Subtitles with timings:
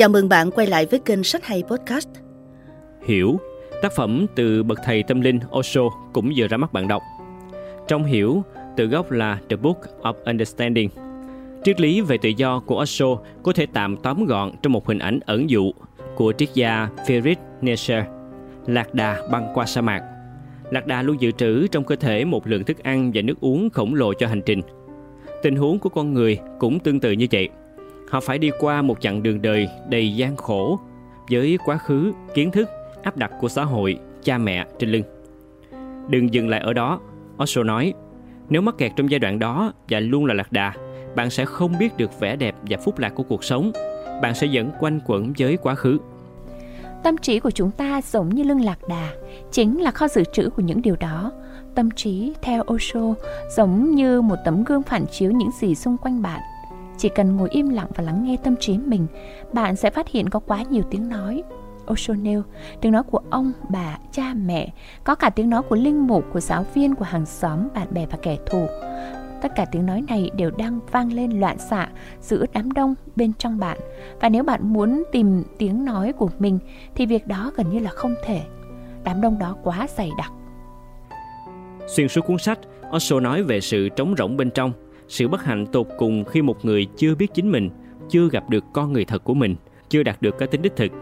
[0.00, 2.08] Chào mừng bạn quay lại với kênh Sách Hay Podcast.
[3.06, 3.40] Hiểu,
[3.82, 5.82] tác phẩm từ bậc thầy tâm linh Osho
[6.12, 7.02] cũng vừa ra mắt bạn đọc.
[7.88, 8.42] Trong Hiểu,
[8.76, 10.90] từ gốc là The Book of Understanding.
[11.64, 13.06] Triết lý về tự do của Osho
[13.42, 15.72] có thể tạm tóm gọn trong một hình ảnh ẩn dụ
[16.16, 18.02] của triết gia Friedrich Nietzsche,
[18.66, 20.02] lạc đà băng qua sa mạc.
[20.70, 23.70] Lạc đà luôn dự trữ trong cơ thể một lượng thức ăn và nước uống
[23.70, 24.62] khổng lồ cho hành trình.
[25.42, 27.48] Tình huống của con người cũng tương tự như vậy–
[28.10, 30.80] Họ phải đi qua một chặng đường đời đầy gian khổ
[31.30, 32.68] với quá khứ, kiến thức,
[33.02, 35.02] áp đặt của xã hội, cha mẹ trên lưng.
[36.08, 37.00] Đừng dừng lại ở đó,
[37.42, 37.92] Osho nói,
[38.48, 40.72] nếu mắc kẹt trong giai đoạn đó và luôn là lạc đà,
[41.14, 43.72] bạn sẽ không biết được vẻ đẹp và phúc lạc của cuộc sống.
[44.22, 45.98] Bạn sẽ vẫn quanh quẩn với quá khứ.
[47.02, 49.08] Tâm trí của chúng ta giống như lưng lạc đà,
[49.52, 51.32] chính là kho dự trữ của những điều đó.
[51.74, 53.14] Tâm trí, theo Osho,
[53.56, 56.40] giống như một tấm gương phản chiếu những gì xung quanh bạn
[57.00, 59.06] chỉ cần ngồi im lặng và lắng nghe tâm trí mình,
[59.52, 61.42] bạn sẽ phát hiện có quá nhiều tiếng nói.
[61.92, 62.42] Osho nêu,
[62.80, 64.72] tiếng nói của ông, bà, cha mẹ,
[65.04, 68.06] có cả tiếng nói của linh mục, của giáo viên, của hàng xóm, bạn bè
[68.06, 68.66] và kẻ thù.
[69.42, 71.88] Tất cả tiếng nói này đều đang vang lên loạn xạ
[72.20, 73.78] giữa đám đông bên trong bạn.
[74.20, 76.58] Và nếu bạn muốn tìm tiếng nói của mình
[76.94, 78.42] thì việc đó gần như là không thể.
[79.04, 80.32] Đám đông đó quá dày đặc.
[81.86, 82.58] Xuyên suốt cuốn sách,
[82.96, 84.72] Osho nói về sự trống rỗng bên trong–
[85.10, 87.70] sự bất hạnh tột cùng khi một người chưa biết chính mình,
[88.08, 89.56] chưa gặp được con người thật của mình,
[89.88, 90.92] chưa đạt được cái tính đích thực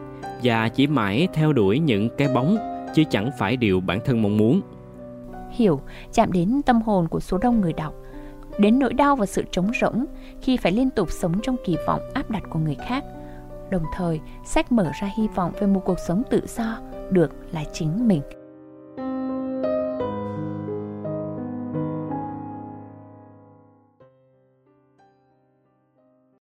[0.42, 2.56] và chỉ mãi theo đuổi những cái bóng
[2.95, 4.61] chứ chẳng phải điều bản thân mong muốn.
[5.51, 5.81] Hiểu,
[6.12, 7.95] chạm đến tâm hồn của số đông người đọc,
[8.59, 10.05] đến nỗi đau và sự trống rỗng
[10.42, 13.05] khi phải liên tục sống trong kỳ vọng áp đặt của người khác.
[13.70, 17.64] Đồng thời sách mở ra hy vọng về một cuộc sống tự do được là
[17.73, 18.23] chính mình.